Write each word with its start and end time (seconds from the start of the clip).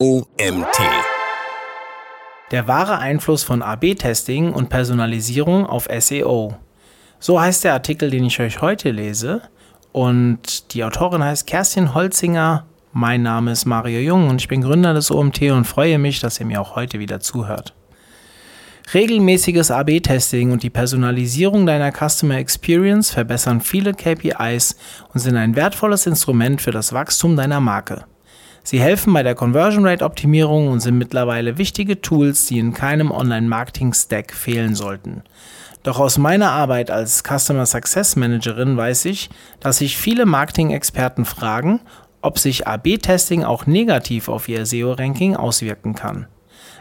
OMT. 0.00 0.78
Der 2.52 2.68
wahre 2.68 2.98
Einfluss 2.98 3.42
von 3.42 3.62
AB-Testing 3.62 4.52
und 4.52 4.68
Personalisierung 4.68 5.66
auf 5.66 5.88
SEO. 5.98 6.54
So 7.18 7.40
heißt 7.40 7.64
der 7.64 7.72
Artikel, 7.72 8.08
den 8.08 8.22
ich 8.22 8.38
euch 8.38 8.62
heute 8.62 8.92
lese. 8.92 9.42
Und 9.90 10.72
die 10.72 10.84
Autorin 10.84 11.24
heißt 11.24 11.48
Kerstin 11.48 11.94
Holzinger. 11.94 12.66
Mein 12.92 13.22
Name 13.24 13.50
ist 13.50 13.64
Mario 13.64 13.98
Jung 13.98 14.28
und 14.28 14.40
ich 14.40 14.46
bin 14.46 14.62
Gründer 14.62 14.94
des 14.94 15.10
OMT 15.10 15.42
und 15.50 15.64
freue 15.64 15.98
mich, 15.98 16.20
dass 16.20 16.38
ihr 16.38 16.46
mir 16.46 16.60
auch 16.60 16.76
heute 16.76 17.00
wieder 17.00 17.18
zuhört. 17.18 17.74
Regelmäßiges 18.94 19.72
AB-Testing 19.72 20.52
und 20.52 20.62
die 20.62 20.70
Personalisierung 20.70 21.66
deiner 21.66 21.90
Customer 21.90 22.36
Experience 22.36 23.10
verbessern 23.10 23.60
viele 23.60 23.94
KPIs 23.94 24.76
und 25.12 25.18
sind 25.18 25.34
ein 25.34 25.56
wertvolles 25.56 26.06
Instrument 26.06 26.62
für 26.62 26.70
das 26.70 26.92
Wachstum 26.92 27.34
deiner 27.34 27.58
Marke. 27.58 28.04
Sie 28.70 28.80
helfen 28.80 29.14
bei 29.14 29.22
der 29.22 29.34
Conversion 29.34 29.86
Rate 29.86 30.04
Optimierung 30.04 30.68
und 30.68 30.80
sind 30.80 30.98
mittlerweile 30.98 31.56
wichtige 31.56 32.02
Tools, 32.02 32.44
die 32.44 32.58
in 32.58 32.74
keinem 32.74 33.10
Online-Marketing-Stack 33.10 34.34
fehlen 34.34 34.74
sollten. 34.74 35.22
Doch 35.84 35.98
aus 35.98 36.18
meiner 36.18 36.50
Arbeit 36.50 36.90
als 36.90 37.22
Customer 37.22 37.64
Success 37.64 38.14
Managerin 38.14 38.76
weiß 38.76 39.06
ich, 39.06 39.30
dass 39.58 39.78
sich 39.78 39.96
viele 39.96 40.26
Marketing-Experten 40.26 41.24
fragen, 41.24 41.80
ob 42.20 42.38
sich 42.38 42.66
AB-Testing 42.66 43.42
auch 43.42 43.64
negativ 43.64 44.28
auf 44.28 44.50
ihr 44.50 44.66
SEO-Ranking 44.66 45.34
auswirken 45.34 45.94
kann. 45.94 46.26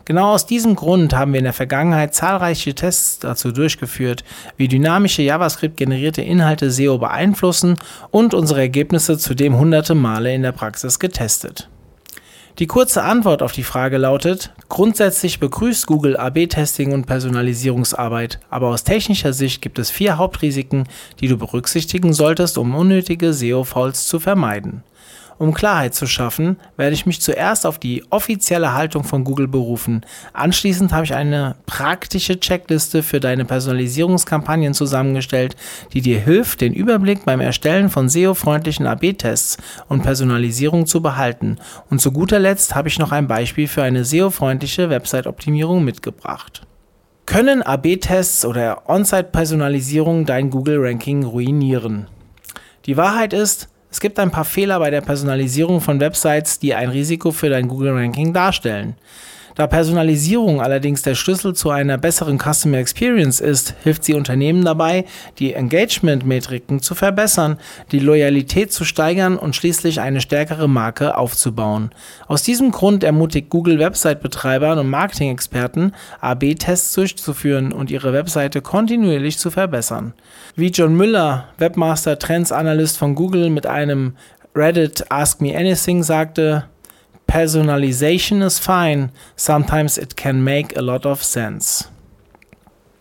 Genau 0.04 0.34
aus 0.34 0.46
diesem 0.46 0.76
Grund 0.76 1.16
haben 1.16 1.32
wir 1.32 1.40
in 1.40 1.46
der 1.46 1.54
Vergangenheit 1.54 2.14
zahlreiche 2.14 2.76
Tests 2.76 3.20
dazu 3.20 3.54
durchgeführt, 3.54 4.26
wie 4.58 4.68
dynamische 4.68 5.22
JavaScript-generierte 5.22 6.22
Inhalte 6.22 6.70
SEO 6.70 6.98
beeinflussen 6.98 7.80
und 8.12 8.34
unsere 8.34 8.60
Ergebnisse 8.60 9.18
zudem 9.18 9.58
hunderte 9.58 9.96
Male 9.96 10.36
in 10.36 10.42
der 10.42 10.52
Praxis 10.52 11.00
getestet. 11.00 11.70
Die 12.60 12.66
kurze 12.66 13.04
Antwort 13.04 13.44
auf 13.44 13.52
die 13.52 13.62
Frage 13.62 14.00
lautet, 14.00 14.52
grundsätzlich 14.68 15.40
begrüßt 15.40 15.86
Google 15.86 16.18
AB-Testing 16.18 16.92
und 16.92 17.06
Personalisierungsarbeit, 17.06 18.40
aber 18.50 18.70
aus 18.70 18.84
technischer 18.84 19.32
Sicht 19.32 19.62
gibt 19.62 19.78
es 19.78 19.92
vier 19.92 20.18
Hauptrisiken, 20.18 20.88
die 21.20 21.28
du 21.28 21.38
berücksichtigen 21.38 22.14
solltest, 22.14 22.58
um 22.58 22.74
unnötige 22.74 23.32
SEO-Fouls 23.32 24.08
zu 24.08 24.20
vermeiden. 24.20 24.82
Um 25.38 25.54
Klarheit 25.54 25.94
zu 25.94 26.08
schaffen, 26.08 26.58
werde 26.78 26.94
ich 26.94 27.06
mich 27.06 27.22
zuerst 27.22 27.66
auf 27.68 27.78
die 27.78 28.04
offizielle 28.10 28.74
Haltung 28.74 29.04
von 29.04 29.24
Google 29.24 29.48
berufen. 29.48 30.04
Anschließend 30.34 30.92
habe 30.92 31.06
ich 31.06 31.14
eine 31.14 31.56
praktische 31.68 32.40
Checkliste 32.40 33.04
für 33.04 33.20
deine 33.20 33.46
Personalisierungskampagnen 33.46 34.74
zusammengestellt, 34.74 35.56
die 35.94 36.02
dir 36.02 36.20
hilft, 36.20 36.62
den 36.62 36.74
Überblick 36.74 37.24
beim 37.26 37.40
Erstellen 37.40 37.90
von 37.90 38.10
SEO-freundlichen 38.10 38.88
AB-Tests 38.88 39.58
und 39.88 40.02
Personalisierung 40.02 40.88
zu 40.88 41.02
behalten. 41.02 41.58
Und 41.90 42.02
zu 42.02 42.12
guter 42.12 42.40
Letzt 42.40 42.74
habe 42.74 42.88
ich 42.88 42.98
noch 42.98 43.12
ein 43.12 43.28
Beispiel 43.28 43.68
für 43.68 43.84
eine 43.84 44.06
SEO-freundliche 44.06 44.90
Website-Optimierung 44.90 45.84
mitgebracht. 45.84 46.64
Können 47.28 47.62
AB-Tests 47.62 48.46
oder 48.46 48.90
On-Site-Personalisierung 48.90 50.26
dein 50.26 50.50
Google-Ranking 50.50 51.26
ruinieren? 51.26 52.08
Die 52.86 52.96
Wahrheit 52.96 53.34
ist, 53.34 53.68
es 53.98 54.02
gibt 54.02 54.20
ein 54.20 54.30
paar 54.30 54.46
Fehler 54.46 54.78
bei 54.78 54.92
der 54.92 55.02
Personalisierung 55.02 55.82
von 55.82 56.00
Websites, 56.00 56.60
die 56.60 56.76
ein 56.76 56.90
Risiko 56.90 57.32
für 57.32 57.50
dein 57.50 57.68
Google-Ranking 57.68 58.32
darstellen. 58.32 58.94
Da 59.58 59.66
Personalisierung 59.66 60.62
allerdings 60.62 61.02
der 61.02 61.16
Schlüssel 61.16 61.56
zu 61.56 61.72
einer 61.72 61.98
besseren 61.98 62.38
Customer 62.38 62.78
Experience 62.78 63.40
ist, 63.40 63.74
hilft 63.82 64.04
sie 64.04 64.14
Unternehmen 64.14 64.64
dabei, 64.64 65.06
die 65.40 65.54
Engagement-Metriken 65.56 66.80
zu 66.80 66.94
verbessern, 66.94 67.58
die 67.92 67.98
Loyalität 67.98 68.72
zu 68.72 68.86
steigern 68.86 69.36
und 69.36 69.56
schließlich 69.56 70.00
eine 70.00 70.22
stärkere 70.22 70.70
Marke 70.70 71.18
aufzubauen. 71.18 71.90
Aus 72.28 72.44
diesem 72.44 72.70
Grund 72.70 73.04
ermutigt 73.04 73.50
Google 73.50 73.80
Website-Betreibern 73.80 74.78
und 74.78 74.92
Marketing-Experten, 74.92 75.94
AB-Tests 76.22 76.94
durchzuführen 76.94 77.74
und 77.74 77.90
ihre 77.90 78.14
Webseite 78.14 78.62
kontinuierlich 78.62 79.40
zu 79.40 79.50
verbessern. 79.50 80.14
Wie 80.56 80.70
John 80.70 80.96
Müller, 80.96 81.46
Webmaster 81.58 82.20
Trends 82.20 82.52
Analyst 82.52 83.00
von 83.00 83.16
Google, 83.16 83.50
mit 83.50 83.66
einem 83.66 84.18
Reddit 84.54 85.06
Ask 85.10 85.42
Me 85.42 85.58
Anything 85.58 86.04
sagte, 86.04 86.66
Personalization 87.28 88.42
is 88.42 88.58
fine, 88.58 89.10
sometimes 89.36 89.98
it 89.98 90.16
can 90.18 90.44
make 90.44 90.78
a 90.78 90.82
lot 90.82 91.06
of 91.06 91.24
sense. 91.24 91.86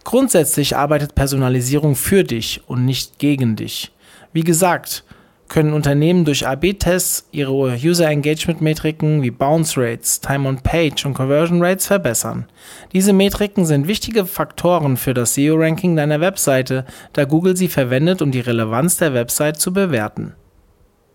Grundsätzlich 0.04 0.76
arbeitet 0.76 1.14
Personalisierung 1.14 1.96
für 1.96 2.22
dich 2.22 2.60
und 2.66 2.84
nicht 2.84 3.18
gegen 3.18 3.56
dich. 3.56 3.92
Wie 4.32 4.42
gesagt, 4.42 5.04
können 5.48 5.72
Unternehmen 5.72 6.24
durch 6.24 6.46
AB-Tests 6.46 7.28
ihre 7.30 7.52
User 7.52 8.08
Engagement 8.08 8.60
Metriken 8.60 9.22
wie 9.22 9.30
Bounce 9.30 9.80
Rates, 9.80 10.20
Time 10.20 10.48
on 10.48 10.60
Page 10.60 11.06
und 11.06 11.14
Conversion 11.14 11.62
Rates 11.62 11.86
verbessern. 11.86 12.46
Diese 12.92 13.12
Metriken 13.12 13.64
sind 13.64 13.86
wichtige 13.86 14.26
Faktoren 14.26 14.96
für 14.96 15.14
das 15.14 15.34
SEO-Ranking 15.34 15.96
deiner 15.96 16.20
Webseite, 16.20 16.84
da 17.12 17.24
Google 17.24 17.56
sie 17.56 17.68
verwendet, 17.68 18.22
um 18.22 18.32
die 18.32 18.40
Relevanz 18.40 18.96
der 18.96 19.14
Website 19.14 19.60
zu 19.60 19.72
bewerten. 19.72 20.34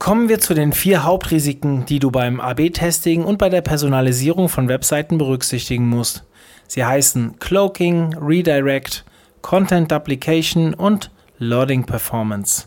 Kommen 0.01 0.29
wir 0.29 0.39
zu 0.39 0.55
den 0.55 0.73
vier 0.73 1.03
Hauptrisiken, 1.03 1.85
die 1.85 1.99
du 1.99 2.09
beim 2.09 2.39
AB-Testing 2.39 3.23
und 3.23 3.37
bei 3.37 3.49
der 3.49 3.61
Personalisierung 3.61 4.49
von 4.49 4.67
Webseiten 4.67 5.19
berücksichtigen 5.19 5.87
musst. 5.87 6.23
Sie 6.67 6.83
heißen 6.83 7.37
Cloaking, 7.37 8.17
Redirect, 8.17 9.05
Content 9.43 9.91
Duplication 9.91 10.73
und 10.73 11.11
Loading 11.37 11.85
Performance. 11.85 12.65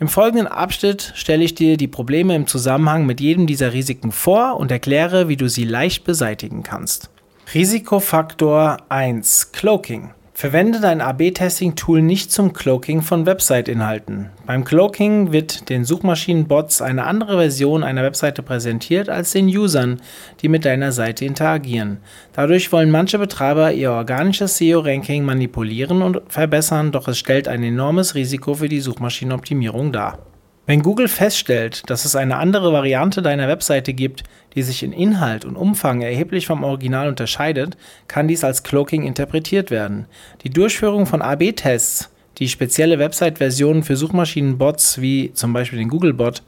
Im 0.00 0.08
folgenden 0.08 0.48
Abschnitt 0.48 1.12
stelle 1.14 1.44
ich 1.44 1.54
dir 1.54 1.76
die 1.76 1.86
Probleme 1.86 2.34
im 2.34 2.48
Zusammenhang 2.48 3.06
mit 3.06 3.20
jedem 3.20 3.46
dieser 3.46 3.72
Risiken 3.72 4.10
vor 4.10 4.56
und 4.56 4.72
erkläre, 4.72 5.28
wie 5.28 5.36
du 5.36 5.48
sie 5.48 5.62
leicht 5.62 6.02
beseitigen 6.02 6.64
kannst. 6.64 7.10
Risikofaktor 7.54 8.78
1 8.88 9.52
Cloaking 9.52 10.10
Verwende 10.38 10.78
dein 10.80 11.00
AB-Testing-Tool 11.00 12.00
nicht 12.00 12.30
zum 12.30 12.52
Cloaking 12.52 13.02
von 13.02 13.26
Website-Inhalten. 13.26 14.30
Beim 14.46 14.62
Cloaking 14.62 15.32
wird 15.32 15.68
den 15.68 15.84
Suchmaschinenbots 15.84 16.80
eine 16.80 17.06
andere 17.06 17.38
Version 17.38 17.82
einer 17.82 18.04
Webseite 18.04 18.44
präsentiert 18.44 19.08
als 19.08 19.32
den 19.32 19.48
Usern, 19.48 20.00
die 20.40 20.48
mit 20.48 20.64
deiner 20.64 20.92
Seite 20.92 21.24
interagieren. 21.24 21.98
Dadurch 22.34 22.70
wollen 22.70 22.92
manche 22.92 23.18
Betreiber 23.18 23.72
ihr 23.72 23.90
organisches 23.90 24.58
SEO-Ranking 24.58 25.24
manipulieren 25.24 26.02
und 26.02 26.22
verbessern, 26.28 26.92
doch 26.92 27.08
es 27.08 27.18
stellt 27.18 27.48
ein 27.48 27.64
enormes 27.64 28.14
Risiko 28.14 28.54
für 28.54 28.68
die 28.68 28.78
Suchmaschinenoptimierung 28.78 29.90
dar. 29.90 30.20
Wenn 30.68 30.82
Google 30.82 31.08
feststellt, 31.08 31.88
dass 31.88 32.04
es 32.04 32.14
eine 32.14 32.36
andere 32.36 32.74
Variante 32.74 33.22
deiner 33.22 33.48
Webseite 33.48 33.94
gibt, 33.94 34.24
die 34.54 34.62
sich 34.62 34.82
in 34.82 34.92
Inhalt 34.92 35.46
und 35.46 35.56
Umfang 35.56 36.02
erheblich 36.02 36.46
vom 36.46 36.62
Original 36.62 37.08
unterscheidet, 37.08 37.78
kann 38.06 38.28
dies 38.28 38.44
als 38.44 38.64
Cloaking 38.64 39.04
interpretiert 39.04 39.70
werden. 39.70 40.04
Die 40.44 40.50
Durchführung 40.50 41.06
von 41.06 41.22
AB-Tests, 41.22 42.10
die 42.36 42.50
spezielle 42.50 42.98
Website-Versionen 42.98 43.82
für 43.82 43.96
Suchmaschinenbots 43.96 45.00
wie 45.00 45.32
zum 45.32 45.54
Beispiel 45.54 45.78
den 45.78 45.88
Googlebot 45.88 46.42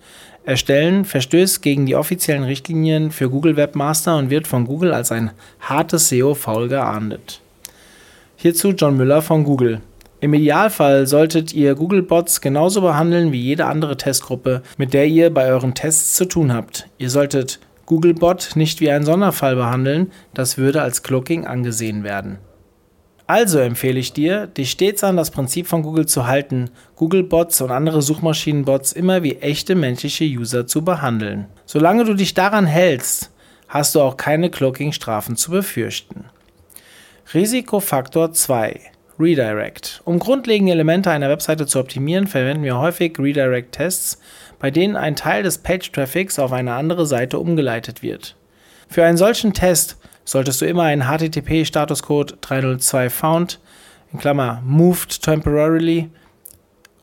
erstellen, 0.44 1.06
verstößt 1.06 1.62
gegen 1.62 1.86
die 1.86 1.97
offiziellen 1.97 2.44
Richtlinien 2.44 3.12
für 3.12 3.30
Google 3.30 3.56
Webmaster 3.56 4.19
und 4.19 4.28
wird 4.28 4.47
von 4.47 4.66
Google 4.66 4.92
als 4.92 5.12
ein 5.12 5.30
hartes 5.60 6.10
SEO-Foul 6.10 6.69
geahndet. 6.69 7.41
Hierzu 8.36 8.72
John 8.72 8.98
Müller 8.98 9.22
von 9.22 9.44
Google. 9.44 9.80
Im 10.22 10.34
Idealfall 10.34 11.06
solltet 11.06 11.54
ihr 11.54 11.75
Googlebots 11.75 12.42
genauso 12.42 12.82
behandeln 12.82 13.32
wie 13.32 13.41
jede 13.41 13.64
andere 13.64 13.97
Testgruppe, 13.97 14.62
mit 14.76 14.92
der 14.92 15.06
ihr 15.06 15.32
bei 15.32 15.47
euren 15.47 15.75
Tests 15.75 16.14
zu 16.14 16.26
tun 16.26 16.53
habt. 16.53 16.88
Ihr 16.98 17.08
solltet 17.08 17.58
Googlebot 17.86 18.50
nicht 18.54 18.80
wie 18.80 18.91
einen 18.91 19.06
Sonderfall 19.06 19.56
behandeln, 19.56 20.12
das 20.34 20.59
würde 20.59 20.82
als 20.82 21.03
Cloaking 21.03 21.47
angesehen 21.47 22.04
werden. 22.04 22.38
Also 23.26 23.60
empfehle 23.60 23.98
ich 23.98 24.12
dir, 24.12 24.47
dich 24.47 24.72
stets 24.72 25.04
an 25.04 25.16
das 25.16 25.30
Prinzip 25.30 25.66
von 25.66 25.82
Google 25.82 26.04
zu 26.04 26.26
halten, 26.26 26.69
Googlebots 26.97 27.62
und 27.62 27.70
andere 27.70 28.03
Suchmaschinenbots 28.03 28.92
immer 28.92 29.22
wie 29.22 29.36
echte 29.36 29.75
menschliche 29.75 30.25
User 30.25 30.66
zu 30.66 30.84
behandeln. 30.84 31.47
Solange 31.64 32.04
du 32.04 32.14
dich 32.14 32.34
daran 32.34 32.66
hältst, 32.66 33.30
hast 33.68 33.95
du 33.95 34.00
auch 34.00 34.16
keine 34.16 34.50
Cloaking-Strafen 34.50 35.36
zu 35.36 35.53
befürchten. 35.53 36.24
Risikofaktor 37.33 38.33
2 38.33 38.80
Redirect. 39.21 40.01
Um 40.05 40.19
grundlegende 40.19 40.72
Elemente 40.72 41.11
einer 41.11 41.28
Webseite 41.28 41.67
zu 41.67 41.78
optimieren, 41.78 42.27
verwenden 42.27 42.65
wir 42.65 42.78
häufig 42.78 43.19
Redirect-Tests, 43.19 44.19
bei 44.59 44.71
denen 44.71 44.97
ein 44.97 45.15
Teil 45.15 45.43
des 45.43 45.59
Page-Traffics 45.59 46.39
auf 46.39 46.53
eine 46.53 46.72
andere 46.72 47.07
Seite 47.07 47.39
umgeleitet 47.39 48.03
wird. 48.03 48.37
Für 48.89 49.05
einen 49.05 49.19
solchen 49.19 49.53
Test 49.53 49.99
solltest 50.25 50.61
du 50.61 50.67
immer 50.67 50.84
einen 50.84 51.03
HTTP-Statuscode 51.03 52.39
302 52.41 53.11
found 53.11 53.61
in 54.13 54.19
Klammer 54.19 54.63
moved 54.65 55.22
temporarily 55.22 56.09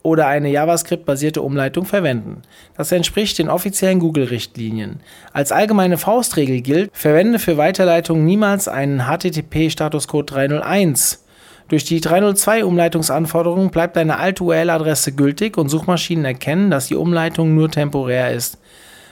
oder 0.02 0.28
eine 0.28 0.50
JavaScript-basierte 0.50 1.42
Umleitung 1.42 1.86
verwenden. 1.86 2.42
Das 2.76 2.92
entspricht 2.92 3.38
den 3.40 3.50
offiziellen 3.50 4.00
Google-Richtlinien. 4.00 5.02
Als 5.34 5.52
allgemeine 5.52 5.98
Faustregel 5.98 6.62
gilt, 6.62 6.90
verwende 6.94 7.40
für 7.40 7.58
Weiterleitungen 7.58 8.26
niemals 8.26 8.68
einen 8.68 9.02
HTTP-Statuscode 9.02 10.32
301 10.32 11.27
durch 11.68 11.84
die 11.84 12.00
302-Umleitungsanforderung 12.00 13.72
bleibt 13.72 13.96
deine 13.96 14.18
alte 14.18 14.44
URL-Adresse 14.44 15.12
gültig 15.14 15.58
und 15.58 15.70
Suchmaschinen 15.70 16.26
erkennen, 16.26 16.72
dass 16.72 16.88
die 16.88 16.96
Umleitung 16.96 17.56
nur 17.56 17.70
temporär 17.70 18.32
ist. 18.32 18.58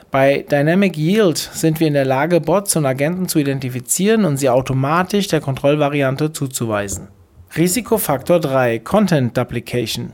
Bei 0.09 0.45
Dynamic 0.49 0.97
Yield 0.97 1.37
sind 1.37 1.79
wir 1.81 1.87
in 1.87 1.93
der 1.93 2.05
Lage, 2.05 2.39
Bots 2.39 2.75
und 2.77 2.85
Agenten 2.85 3.27
zu 3.27 3.39
identifizieren 3.39 4.23
und 4.23 4.37
sie 4.37 4.49
automatisch 4.49 5.27
der 5.27 5.41
Kontrollvariante 5.41 6.31
zuzuweisen. 6.31 7.09
Risikofaktor 7.57 8.39
3 8.39 8.79
Content 8.79 9.35
Duplication 9.35 10.13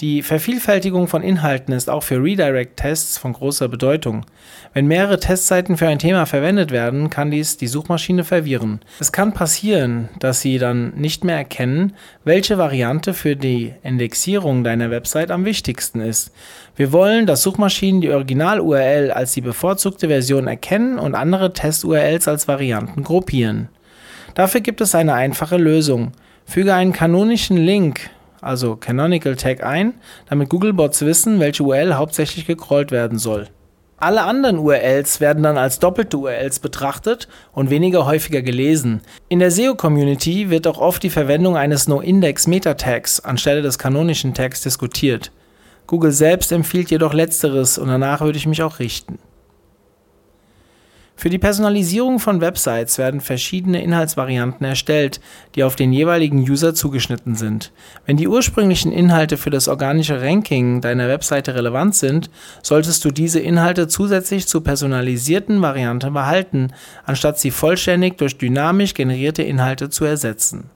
die 0.00 0.22
Vervielfältigung 0.22 1.08
von 1.08 1.22
Inhalten 1.22 1.74
ist 1.74 1.90
auch 1.90 2.02
für 2.02 2.22
Redirect-Tests 2.22 3.18
von 3.18 3.32
großer 3.32 3.68
Bedeutung. 3.68 4.24
Wenn 4.72 4.86
mehrere 4.86 5.18
Testseiten 5.18 5.76
für 5.76 5.88
ein 5.88 5.98
Thema 5.98 6.26
verwendet 6.26 6.70
werden, 6.70 7.10
kann 7.10 7.30
dies 7.30 7.56
die 7.56 7.66
Suchmaschine 7.66 8.24
verwirren. 8.24 8.80
Es 9.00 9.12
kann 9.12 9.34
passieren, 9.34 10.08
dass 10.20 10.40
sie 10.40 10.58
dann 10.58 10.94
nicht 10.94 11.24
mehr 11.24 11.36
erkennen, 11.36 11.94
welche 12.24 12.58
Variante 12.58 13.14
für 13.14 13.36
die 13.36 13.74
Indexierung 13.82 14.64
deiner 14.64 14.90
Website 14.90 15.30
am 15.30 15.44
wichtigsten 15.44 16.00
ist. 16.00 16.32
Wir 16.76 16.92
wollen, 16.92 17.26
dass 17.26 17.42
Suchmaschinen 17.42 18.00
die 18.00 18.10
Original-URL 18.10 19.10
als 19.10 19.32
die 19.32 19.40
bevorzugte 19.40 20.08
Version 20.08 20.46
erkennen 20.46 20.98
und 20.98 21.14
andere 21.14 21.52
Test-URLs 21.52 22.28
als 22.28 22.46
Varianten 22.46 23.02
gruppieren. 23.02 23.68
Dafür 24.34 24.60
gibt 24.60 24.80
es 24.80 24.94
eine 24.94 25.14
einfache 25.14 25.56
Lösung. 25.56 26.12
Füge 26.46 26.72
einen 26.74 26.92
kanonischen 26.92 27.56
Link 27.56 28.10
also 28.40 28.76
Canonical 28.76 29.36
Tag 29.36 29.62
ein, 29.64 29.94
damit 30.28 30.48
Googlebots 30.48 31.02
wissen, 31.02 31.40
welche 31.40 31.62
URL 31.62 31.94
hauptsächlich 31.94 32.46
gecrawlt 32.46 32.90
werden 32.90 33.18
soll. 33.18 33.48
Alle 34.00 34.22
anderen 34.22 34.58
URLs 34.58 35.20
werden 35.20 35.42
dann 35.42 35.58
als 35.58 35.80
doppelte 35.80 36.18
URLs 36.18 36.60
betrachtet 36.60 37.26
und 37.52 37.68
weniger 37.68 38.06
häufiger 38.06 38.42
gelesen. 38.42 39.00
In 39.28 39.40
der 39.40 39.50
SEO-Community 39.50 40.50
wird 40.50 40.68
auch 40.68 40.78
oft 40.78 41.02
die 41.02 41.10
Verwendung 41.10 41.56
eines 41.56 41.88
No-Index-Meta-Tags 41.88 43.20
anstelle 43.20 43.60
des 43.60 43.76
kanonischen 43.76 44.34
Tags 44.34 44.62
diskutiert. 44.62 45.32
Google 45.88 46.12
selbst 46.12 46.52
empfiehlt 46.52 46.92
jedoch 46.92 47.12
letzteres 47.12 47.76
und 47.76 47.88
danach 47.88 48.20
würde 48.20 48.38
ich 48.38 48.46
mich 48.46 48.62
auch 48.62 48.78
richten. 48.78 49.18
Für 51.20 51.30
die 51.30 51.38
Personalisierung 51.38 52.20
von 52.20 52.40
Websites 52.40 52.96
werden 52.96 53.20
verschiedene 53.20 53.82
Inhaltsvarianten 53.82 54.64
erstellt, 54.64 55.18
die 55.56 55.64
auf 55.64 55.74
den 55.74 55.92
jeweiligen 55.92 56.38
User 56.38 56.76
zugeschnitten 56.76 57.34
sind. 57.34 57.72
Wenn 58.06 58.16
die 58.16 58.28
ursprünglichen 58.28 58.92
Inhalte 58.92 59.36
für 59.36 59.50
das 59.50 59.66
organische 59.66 60.22
Ranking 60.22 60.80
deiner 60.80 61.08
Webseite 61.08 61.56
relevant 61.56 61.96
sind, 61.96 62.30
solltest 62.62 63.04
du 63.04 63.10
diese 63.10 63.40
Inhalte 63.40 63.88
zusätzlich 63.88 64.46
zur 64.46 64.62
personalisierten 64.62 65.60
Variante 65.60 66.12
behalten, 66.12 66.68
anstatt 67.04 67.40
sie 67.40 67.50
vollständig 67.50 68.16
durch 68.18 68.38
dynamisch 68.38 68.94
generierte 68.94 69.42
Inhalte 69.42 69.90
zu 69.90 70.04
ersetzen. 70.04 70.70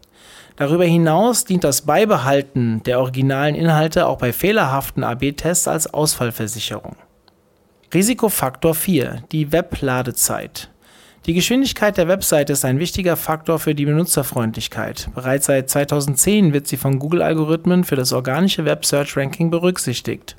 Darüber 0.56 0.84
hinaus 0.84 1.44
dient 1.44 1.62
das 1.62 1.82
Beibehalten 1.82 2.82
der 2.82 2.98
originalen 2.98 3.54
Inhalte 3.54 4.08
auch 4.08 4.18
bei 4.18 4.32
fehlerhaften 4.32 5.04
AB-Tests 5.04 5.68
als 5.68 5.94
Ausfallversicherung. 5.94 6.96
Risikofaktor 7.94 8.74
4, 8.74 9.24
die 9.32 9.52
Webladezeit. 9.52 10.70
Die 11.26 11.34
Geschwindigkeit 11.34 11.98
der 11.98 12.08
Webseite 12.08 12.54
ist 12.54 12.64
ein 12.64 12.78
wichtiger 12.78 13.18
Faktor 13.18 13.58
für 13.58 13.74
die 13.74 13.84
Benutzerfreundlichkeit. 13.84 15.10
Bereits 15.14 15.44
seit 15.44 15.68
2010 15.68 16.54
wird 16.54 16.66
sie 16.66 16.78
von 16.78 16.98
Google-Algorithmen 16.98 17.84
für 17.84 17.96
das 17.96 18.14
organische 18.14 18.64
Web-Search-Ranking 18.64 19.50
berücksichtigt. 19.50 20.36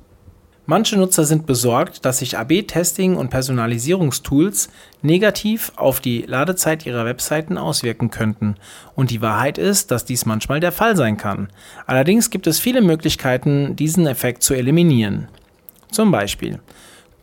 Manche 0.65 0.97
Nutzer 0.97 1.25
sind 1.25 1.45
besorgt, 1.45 2.05
dass 2.05 2.19
sich 2.19 2.39
AB-Testing 2.39 3.17
und 3.17 3.29
Personalisierungstools 3.29 4.69
negativ 5.03 5.73
auf 5.75 5.99
die 5.99 6.23
Ladezeit 6.23 6.87
ihrer 6.87 7.05
Webseiten 7.05 7.59
auswirken 7.59 8.09
könnten. 8.09 8.55
Und 8.95 9.11
die 9.11 9.21
Wahrheit 9.21 9.59
ist, 9.59 9.91
dass 9.91 10.05
dies 10.05 10.25
manchmal 10.25 10.59
der 10.59 10.71
Fall 10.71 10.97
sein 10.97 11.17
kann. 11.17 11.49
Allerdings 11.85 12.31
gibt 12.31 12.47
es 12.47 12.57
viele 12.57 12.81
Möglichkeiten, 12.81 13.75
diesen 13.75 14.07
Effekt 14.07 14.41
zu 14.41 14.55
eliminieren. 14.55 15.27
Zum 15.91 16.09
Beispiel 16.09 16.59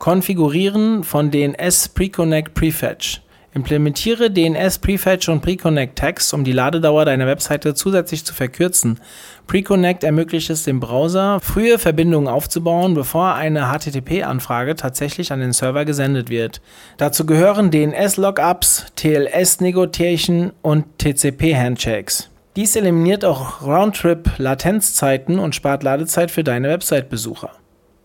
Konfigurieren 0.00 1.05
von 1.05 1.31
DNS 1.31 1.91
Preconnect 1.91 2.55
Prefetch. 2.55 3.20
Implementiere 3.52 4.31
DNS 4.31 4.79
Prefetch 4.79 5.29
und 5.29 5.43
Preconnect 5.43 5.99
Tags, 5.99 6.32
um 6.32 6.43
die 6.43 6.52
Ladedauer 6.52 7.05
deiner 7.05 7.26
Webseite 7.26 7.75
zusätzlich 7.75 8.25
zu 8.25 8.32
verkürzen. 8.32 8.99
Preconnect 9.47 10.02
ermöglicht 10.02 10.49
es 10.49 10.64
dem 10.64 10.81
Browser, 10.81 11.38
frühe 11.43 11.79
Verbindungen 11.79 12.29
aufzubauen, 12.29 12.94
bevor 12.94 13.35
eine 13.35 13.70
HTTP-Anfrage 13.70 14.75
tatsächlich 14.75 15.32
an 15.32 15.41
den 15.41 15.52
Server 15.52 15.85
gesendet 15.85 16.31
wird. 16.31 16.62
Dazu 16.96 17.26
gehören 17.26 17.70
DNS-Lookups, 17.70 18.87
TLS-Negotiation 18.96 20.53
und 20.62 20.87
TCP-Handshakes. 20.96 22.31
Dies 22.56 22.75
eliminiert 22.75 23.26
auch 23.26 23.61
Roundtrip-Latenzzeiten 23.61 25.38
und 25.38 25.55
spart 25.55 25.82
Ladezeit 25.82 26.31
für 26.31 26.43
deine 26.43 26.70
Website-Besucher. 26.70 27.50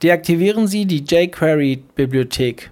Deaktivieren 0.03 0.67
Sie 0.67 0.85
die 0.85 1.03
jQuery-Bibliothek. 1.03 2.71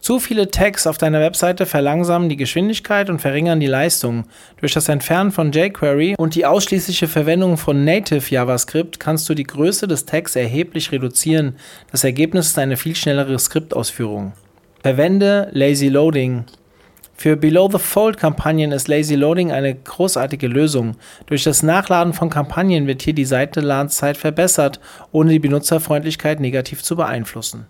Zu 0.00 0.18
viele 0.18 0.50
Tags 0.50 0.86
auf 0.86 0.96
deiner 0.96 1.20
Webseite 1.20 1.66
verlangsamen 1.66 2.30
die 2.30 2.36
Geschwindigkeit 2.36 3.10
und 3.10 3.20
verringern 3.20 3.60
die 3.60 3.66
Leistung. 3.66 4.24
Durch 4.58 4.72
das 4.72 4.88
Entfernen 4.88 5.30
von 5.30 5.52
jQuery 5.52 6.14
und 6.16 6.34
die 6.34 6.46
ausschließliche 6.46 7.06
Verwendung 7.06 7.58
von 7.58 7.84
Native 7.84 8.24
JavaScript 8.30 8.98
kannst 8.98 9.28
du 9.28 9.34
die 9.34 9.44
Größe 9.44 9.86
des 9.86 10.06
Tags 10.06 10.36
erheblich 10.36 10.90
reduzieren. 10.90 11.56
Das 11.92 12.04
Ergebnis 12.04 12.46
ist 12.48 12.58
eine 12.58 12.78
viel 12.78 12.96
schnellere 12.96 13.38
Skriptausführung. 13.38 14.32
Verwende 14.82 15.50
Lazy 15.52 15.88
Loading. 15.88 16.44
Für 17.20 17.36
Below-the-Fold-Kampagnen 17.36 18.72
ist 18.72 18.88
Lazy 18.88 19.14
Loading 19.14 19.52
eine 19.52 19.74
großartige 19.74 20.46
Lösung. 20.46 20.96
Durch 21.26 21.44
das 21.44 21.62
Nachladen 21.62 22.14
von 22.14 22.30
Kampagnen 22.30 22.86
wird 22.86 23.02
hier 23.02 23.12
die 23.12 23.26
Seitenladezeit 23.26 24.16
verbessert, 24.16 24.80
ohne 25.12 25.32
die 25.32 25.38
Benutzerfreundlichkeit 25.38 26.40
negativ 26.40 26.82
zu 26.82 26.96
beeinflussen 26.96 27.66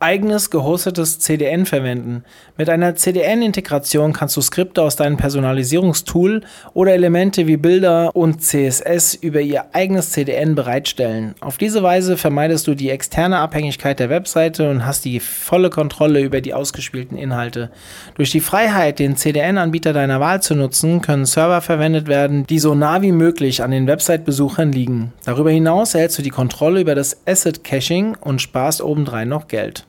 eigenes 0.00 0.48
gehostetes 0.48 1.18
CDN 1.18 1.66
verwenden. 1.66 2.24
Mit 2.56 2.70
einer 2.70 2.96
CDN-Integration 2.96 4.14
kannst 4.14 4.36
du 4.36 4.40
Skripte 4.40 4.82
aus 4.82 4.96
deinem 4.96 5.18
Personalisierungstool 5.18 6.40
oder 6.72 6.94
Elemente 6.94 7.46
wie 7.46 7.58
Bilder 7.58 8.10
und 8.16 8.42
CSS 8.42 9.14
über 9.14 9.40
ihr 9.40 9.74
eigenes 9.74 10.10
CDN 10.12 10.54
bereitstellen. 10.54 11.34
Auf 11.40 11.58
diese 11.58 11.82
Weise 11.82 12.16
vermeidest 12.16 12.66
du 12.66 12.74
die 12.74 12.88
externe 12.88 13.38
Abhängigkeit 13.38 14.00
der 14.00 14.08
Webseite 14.08 14.70
und 14.70 14.86
hast 14.86 15.04
die 15.04 15.20
volle 15.20 15.68
Kontrolle 15.68 16.22
über 16.22 16.40
die 16.40 16.54
ausgespielten 16.54 17.18
Inhalte. 17.18 17.70
Durch 18.14 18.30
die 18.30 18.40
Freiheit, 18.40 18.98
den 18.98 19.16
CDN-Anbieter 19.16 19.92
deiner 19.92 20.18
Wahl 20.18 20.40
zu 20.40 20.54
nutzen, 20.54 21.02
können 21.02 21.26
Server 21.26 21.60
verwendet 21.60 22.08
werden, 22.08 22.46
die 22.46 22.58
so 22.58 22.74
nah 22.74 23.02
wie 23.02 23.12
möglich 23.12 23.62
an 23.62 23.70
den 23.70 23.86
Website-Besuchern 23.86 24.72
liegen. 24.72 25.12
Darüber 25.26 25.50
hinaus 25.50 25.94
erhältst 25.94 26.18
du 26.18 26.22
die 26.22 26.30
Kontrolle 26.30 26.80
über 26.80 26.94
das 26.94 27.18
Asset-Caching 27.26 28.16
und 28.18 28.40
sparst 28.40 28.80
obendrein 28.80 29.28
noch 29.28 29.46
Geld. 29.46 29.84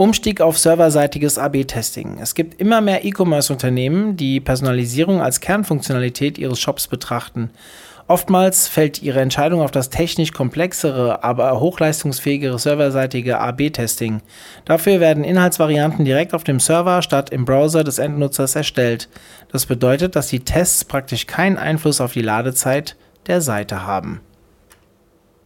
Umstieg 0.00 0.40
auf 0.40 0.56
serverseitiges 0.56 1.36
AB-Testing. 1.36 2.20
Es 2.22 2.34
gibt 2.34 2.58
immer 2.58 2.80
mehr 2.80 3.04
E-Commerce-Unternehmen, 3.04 4.16
die 4.16 4.40
Personalisierung 4.40 5.20
als 5.20 5.40
Kernfunktionalität 5.40 6.38
ihres 6.38 6.58
Shops 6.58 6.86
betrachten. 6.86 7.50
Oftmals 8.08 8.66
fällt 8.66 9.02
ihre 9.02 9.20
Entscheidung 9.20 9.60
auf 9.60 9.72
das 9.72 9.90
technisch 9.90 10.32
komplexere, 10.32 11.22
aber 11.22 11.60
hochleistungsfähigere 11.60 12.58
serverseitige 12.58 13.40
AB-Testing. 13.40 14.22
Dafür 14.64 15.00
werden 15.00 15.22
Inhaltsvarianten 15.22 16.06
direkt 16.06 16.32
auf 16.32 16.44
dem 16.44 16.60
Server 16.60 17.02
statt 17.02 17.28
im 17.28 17.44
Browser 17.44 17.84
des 17.84 17.98
Endnutzers 17.98 18.56
erstellt. 18.56 19.10
Das 19.52 19.66
bedeutet, 19.66 20.16
dass 20.16 20.28
die 20.28 20.40
Tests 20.40 20.82
praktisch 20.82 21.26
keinen 21.26 21.58
Einfluss 21.58 22.00
auf 22.00 22.14
die 22.14 22.22
Ladezeit 22.22 22.96
der 23.26 23.42
Seite 23.42 23.86
haben. 23.86 24.22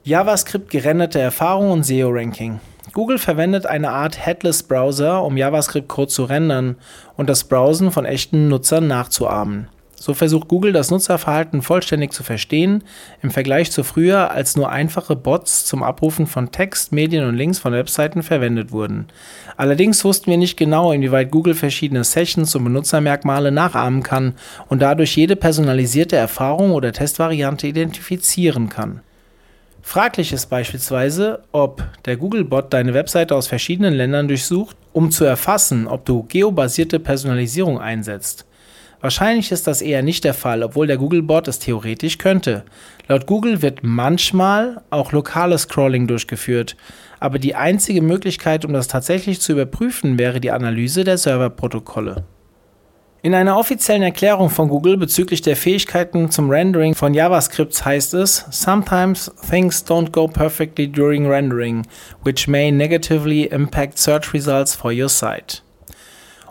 JavaScript 0.05 0.71
gerenderte 0.71 1.19
Erfahrung 1.19 1.73
und 1.73 1.83
SEO-Ranking. 1.83 2.61
Google 2.93 3.19
verwendet 3.19 3.67
eine 3.67 3.91
Art 3.91 4.25
Headless-Browser, 4.25 5.23
um 5.25 5.37
JavaScript-Code 5.37 6.11
zu 6.11 6.25
rendern 6.25 6.77
und 7.17 7.29
das 7.29 7.45
Browsen 7.45 7.91
von 7.91 8.05
echten 8.05 8.49
Nutzern 8.49 8.87
nachzuahmen. 8.87 9.69
So 9.97 10.13
versucht 10.13 10.49
Google 10.49 10.73
das 10.73 10.91
Nutzerverhalten 10.91 11.63
vollständig 11.63 12.13
zu 12.13 12.23
verstehen, 12.23 12.85
im 13.23 13.31
Vergleich 13.31 13.71
zu 13.71 13.85
früher, 13.85 14.33
als 14.33 14.55
nur 14.55 14.71
einfache 14.71 15.17
Bots 15.17 15.65
zum 15.65 15.83
Abrufen 15.83 16.27
von 16.27 16.53
Text, 16.53 16.93
Medien 16.93 17.27
und 17.27 17.37
Links 17.37 17.59
von 17.59 17.73
Webseiten 17.73 18.23
verwendet 18.23 18.71
wurden. 18.71 19.07
Allerdings 19.57 20.05
wussten 20.05 20.31
wir 20.31 20.37
nicht 20.37 20.59
genau, 20.59 20.93
inwieweit 20.93 21.31
Google 21.31 21.55
verschiedene 21.55 22.05
Sessions 22.05 22.55
und 22.55 22.65
Benutzermerkmale 22.65 23.51
nachahmen 23.51 24.03
kann 24.03 24.35
und 24.69 24.83
dadurch 24.83 25.17
jede 25.17 25.37
personalisierte 25.37 26.17
Erfahrung 26.17 26.73
oder 26.73 26.93
Testvariante 26.93 27.67
identifizieren 27.67 28.69
kann. 28.69 29.01
Fraglich 29.87 30.33
ist 30.33 30.47
beispielsweise, 30.47 31.45
ob 31.53 31.85
der 32.07 32.17
Googlebot 32.17 32.73
deine 32.73 32.95
Webseite 32.95 33.37
aus 33.37 33.47
verschiedenen 33.47 33.95
Ländern 33.95 34.27
durchsucht, 34.27 34.77
um 34.93 35.13
zu 35.13 35.25
erfassen, 35.25 35.87
ob 35.87 36.05
du 36.05 36.25
geobasierte 36.25 36.99
Personalisierung 36.99 37.79
einsetzt. 37.79 38.45
Wahrscheinlich 39.01 39.53
ist 39.53 39.67
das 39.69 39.83
eher 39.83 40.03
nicht 40.03 40.25
der 40.25 40.35
Fall, 40.35 40.65
obwohl 40.65 40.89
der 40.89 40.97
Googlebot 40.97 41.47
es 41.47 41.61
theoretisch 41.61 42.19
könnte. 42.19 42.65
Laut 43.07 43.27
Google 43.27 43.63
wird 43.63 43.81
manchmal 43.85 44.81
auch 44.91 45.13
lokales 45.13 45.63
Scrolling 45.63 46.09
durchgeführt, 46.09 46.77
aber 47.21 47.39
die 47.39 47.55
einzige 47.55 48.01
Möglichkeit, 48.01 48.65
um 48.65 48.73
das 48.73 48.89
tatsächlich 48.89 49.41
zu 49.41 49.53
überprüfen, 49.53 50.19
wäre 50.19 50.41
die 50.41 50.51
Analyse 50.51 51.05
der 51.05 51.19
Serverprotokolle. 51.19 52.25
In 53.25 53.35
einer 53.35 53.57
offiziellen 53.57 54.03
Erklärung 54.03 54.51
von 54.51 54.69
Google 54.69 54.99
bezüglich 54.99 55.41
der 55.41 55.57
Fähigkeiten 55.57 56.31
zum 56.31 56.51
Rendering 56.51 56.95
von 56.95 57.15
JavaScripts 57.15 57.83
heißt 57.83 58.13
es, 58.13 58.45
Sometimes 58.51 59.33
things 59.49 59.83
don't 59.83 60.11
go 60.11 60.29
perfectly 60.29 60.87
during 60.87 61.27
rendering, 61.27 61.87
which 62.23 62.47
may 62.49 62.71
negatively 62.71 63.45
impact 63.45 63.97
search 63.97 64.35
results 64.35 64.75
for 64.75 64.93
your 64.93 65.09
site. 65.09 65.64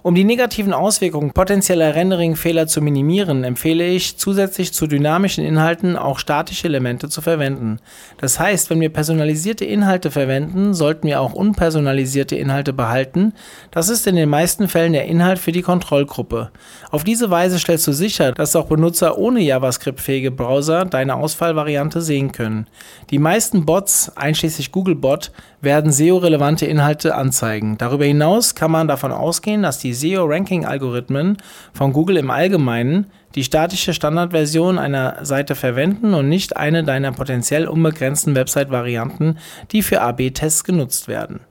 Um 0.05 0.15
die 0.15 0.25
negativen 0.25 0.74
Auswirkungen 0.74 1.31
potenzieller 1.31 1.95
Rendering-Fehler 1.95 2.67
zu 2.67 2.81
minimieren, 2.81 3.45
empfehle 3.45 3.88
ich, 3.88 4.17
zusätzlich 4.17 4.74
zu 4.74 4.86
dynamischen 4.86 5.45
Inhalten 5.45 5.95
auch 5.95 6.19
statische 6.19 6.67
Elemente 6.67 7.07
zu 7.07 7.22
verwenden. 7.22 7.79
Das 8.17 8.38
heißt, 8.38 8.69
wenn 8.69 8.81
wir 8.81 8.89
personalisierte 8.89 9.63
Inhalte 9.63 10.12
verwenden, 10.12 10.74
sollten 10.74 11.07
wir 11.07 11.22
auch 11.22 11.31
unpersonalisierte 11.31 12.36
Inhalte 12.36 12.74
behalten. 12.74 13.31
Das 13.72 13.88
ist 13.88 14.05
in 14.05 14.17
den 14.17 14.27
meisten 14.27 14.67
Fällen 14.67 14.91
der 14.91 15.05
Inhalt 15.05 15.39
für 15.39 15.53
die 15.53 15.62
Kontrollgruppe. 15.62 16.51
Auf 16.91 17.05
diese 17.05 17.29
Weise 17.29 17.57
stellst 17.57 17.88
du 17.88 17.93
sicher, 17.93 18.33
dass 18.33 18.57
auch 18.57 18.65
Benutzer 18.65 19.17
ohne 19.17 19.39
JavaScript-fähige 19.39 20.31
Browser 20.31 20.83
deine 20.83 21.15
Ausfallvariante 21.15 22.01
sehen 22.01 22.33
können. 22.33 22.67
Die 23.10 23.19
meisten 23.19 23.65
Bots, 23.65 24.12
einschließlich 24.17 24.74
Googlebot, 24.74 25.31
werden 25.62 25.93
SEO-relevante 25.93 26.65
Inhalte 26.65 27.15
anzeigen. 27.15 27.77
Darüber 27.77 28.03
hinaus 28.03 28.53
kann 28.53 28.69
man 28.69 28.89
davon 28.89 29.13
ausgehen, 29.13 29.63
dass 29.63 29.79
die 29.79 29.92
SEO-Ranking-Algorithmen 29.93 31.38
von 31.73 31.93
Google 31.93 32.17
im 32.17 32.31
Allgemeinen 32.31 33.07
die 33.35 33.43
statische 33.43 33.93
Standardversion 33.93 34.77
einer 34.77 35.25
Seite 35.25 35.55
verwenden 35.55 36.13
und 36.13 36.29
nicht 36.29 36.57
eine 36.57 36.83
deiner 36.83 37.12
potenziell 37.12 37.67
unbegrenzten 37.67 38.35
Website-Varianten, 38.35 39.38
die 39.71 39.81
für 39.81 40.01
AB-Tests 40.01 40.63
genutzt 40.63 41.07
werden. 41.07 41.41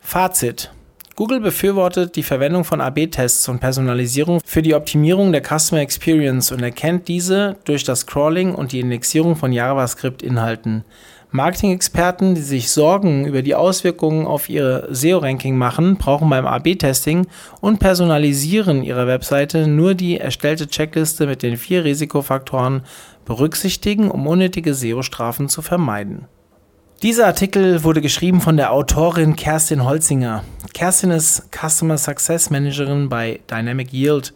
Fazit 0.00 0.70
Google 1.16 1.38
befürwortet 1.38 2.16
die 2.16 2.24
Verwendung 2.24 2.64
von 2.64 2.80
AB-Tests 2.80 3.48
und 3.48 3.60
Personalisierung 3.60 4.40
für 4.44 4.62
die 4.62 4.74
Optimierung 4.74 5.30
der 5.30 5.42
Customer 5.42 5.80
Experience 5.80 6.50
und 6.50 6.60
erkennt 6.60 7.06
diese 7.06 7.56
durch 7.64 7.84
das 7.84 8.06
Crawling 8.06 8.52
und 8.52 8.72
die 8.72 8.80
Indexierung 8.80 9.36
von 9.36 9.52
JavaScript-Inhalten. 9.52 10.84
Marketing-Experten, 11.34 12.36
die 12.36 12.42
sich 12.42 12.70
Sorgen 12.70 13.26
über 13.26 13.42
die 13.42 13.56
Auswirkungen 13.56 14.24
auf 14.24 14.48
ihr 14.48 14.86
SEO-Ranking 14.88 15.58
machen, 15.58 15.96
brauchen 15.96 16.30
beim 16.30 16.46
AB-Testing 16.46 17.26
und 17.60 17.80
Personalisieren 17.80 18.84
ihrer 18.84 19.08
Webseite 19.08 19.66
nur 19.66 19.96
die 19.96 20.16
erstellte 20.16 20.68
Checkliste 20.68 21.26
mit 21.26 21.42
den 21.42 21.56
vier 21.56 21.84
Risikofaktoren 21.84 22.82
berücksichtigen, 23.24 24.12
um 24.12 24.28
unnötige 24.28 24.74
SEO-Strafen 24.74 25.48
zu 25.48 25.60
vermeiden. 25.60 26.28
Dieser 27.02 27.26
Artikel 27.26 27.82
wurde 27.82 28.00
geschrieben 28.00 28.40
von 28.40 28.56
der 28.56 28.70
Autorin 28.70 29.34
Kerstin 29.34 29.84
Holzinger. 29.84 30.44
Kerstin 30.72 31.10
ist 31.10 31.48
Customer 31.50 31.98
Success 31.98 32.48
Managerin 32.48 33.08
bei 33.08 33.40
Dynamic 33.50 33.92
Yield 33.92 34.32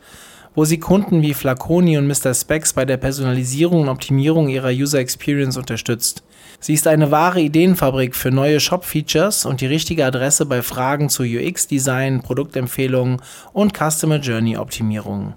wo 0.55 0.65
sie 0.65 0.79
Kunden 0.79 1.23
wie 1.23 1.35
Flaconi 1.35 1.99
und 1.99 2.07
Mr. 2.07 2.35
Specs 2.35 2.73
bei 2.73 2.85
der 2.85 2.97
Personalisierung 2.97 3.83
und 3.83 3.89
Optimierung 3.89 4.49
ihrer 4.49 4.71
User 4.71 4.99
Experience 4.99 5.57
unterstützt. 5.57 6.23
Sie 6.61 6.75
ist 6.75 6.87
eine 6.89 7.11
wahre 7.11 7.41
Ideenfabrik 7.41 8.17
für 8.17 8.31
neue 8.31 8.59
Shop-Features 8.59 9.47
und 9.47 9.61
die 9.61 9.67
richtige 9.67 10.05
Adresse 10.05 10.45
bei 10.47 10.63
Fragen 10.63 11.09
zu 11.09 11.23
UX-Design, 11.23 12.23
Produktempfehlungen 12.23 13.23
und 13.53 13.75
Customer 13.77 14.19
Journey-Optimierung. 14.19 15.35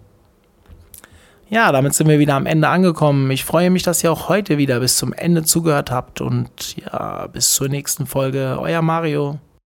Ja, 1.52 1.72
damit 1.74 1.94
sind 1.94 2.08
wir 2.08 2.18
wieder 2.18 2.36
am 2.36 2.46
Ende 2.46 2.70
angekommen. 2.70 3.30
Ich 3.30 3.44
freue 3.44 3.70
mich, 3.70 3.84
dass 3.84 4.04
ihr 4.04 4.12
auch 4.12 4.30
heute 4.30 4.58
wieder 4.58 4.80
bis 4.80 4.98
zum 4.98 5.12
Ende 5.12 5.44
zugehört 5.44 5.92
habt 5.92 6.22
und 6.22 6.78
ja, 6.78 7.28
bis 7.28 7.54
zur 7.54 7.68
nächsten 7.68 8.08
Folge. 8.08 8.58
Euer 8.60 8.82
Mario. 8.82 9.38